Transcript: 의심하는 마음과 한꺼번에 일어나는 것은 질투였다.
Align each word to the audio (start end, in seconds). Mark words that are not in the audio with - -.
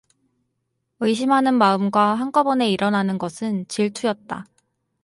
의심하는 0.99 1.53
마음과 1.59 2.15
한꺼번에 2.15 2.67
일어나는 2.71 3.19
것은 3.19 3.67
질투였다. 3.67 4.47